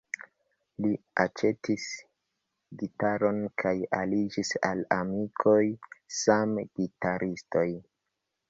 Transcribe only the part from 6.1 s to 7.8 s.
same gitaristoj.